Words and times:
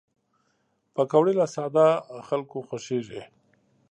پکورې 0.95 1.33
له 1.39 1.45
ساده 1.55 1.87
خلکو 2.27 2.57
خوښېږي 2.67 3.21